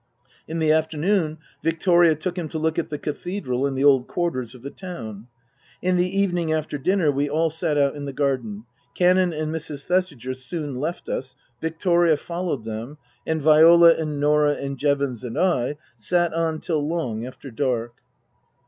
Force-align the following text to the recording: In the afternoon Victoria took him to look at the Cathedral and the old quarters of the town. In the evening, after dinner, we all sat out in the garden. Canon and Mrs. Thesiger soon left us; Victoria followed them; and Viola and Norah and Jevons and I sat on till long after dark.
In 0.47 0.57
the 0.57 0.71
afternoon 0.71 1.37
Victoria 1.61 2.15
took 2.15 2.35
him 2.35 2.49
to 2.49 2.57
look 2.57 2.79
at 2.79 2.89
the 2.89 2.97
Cathedral 2.97 3.67
and 3.67 3.77
the 3.77 3.83
old 3.83 4.07
quarters 4.07 4.55
of 4.55 4.63
the 4.63 4.71
town. 4.71 5.27
In 5.79 5.95
the 5.95 6.19
evening, 6.19 6.51
after 6.51 6.79
dinner, 6.79 7.11
we 7.11 7.29
all 7.29 7.51
sat 7.51 7.77
out 7.77 7.95
in 7.95 8.05
the 8.05 8.11
garden. 8.11 8.63
Canon 8.95 9.31
and 9.31 9.53
Mrs. 9.53 9.83
Thesiger 9.85 10.33
soon 10.33 10.73
left 10.79 11.07
us; 11.07 11.35
Victoria 11.61 12.17
followed 12.17 12.63
them; 12.65 12.97
and 13.27 13.43
Viola 13.43 13.93
and 13.93 14.19
Norah 14.19 14.55
and 14.55 14.79
Jevons 14.79 15.23
and 15.23 15.37
I 15.37 15.77
sat 15.97 16.33
on 16.33 16.61
till 16.61 16.81
long 16.87 17.23
after 17.23 17.51
dark. 17.51 17.93